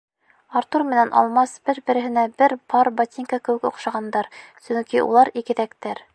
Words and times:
Артур 0.59 0.85
менән 0.93 1.11
Алмас 1.21 1.53
бер-береһенә 1.69 2.23
бер 2.43 2.57
пар 2.75 2.91
ботинка 3.03 3.41
кеүек 3.49 3.69
оҡшағандар, 3.73 4.35
сөнки 4.69 5.07
улар 5.11 5.35
игеҙәктәр. 5.43 6.07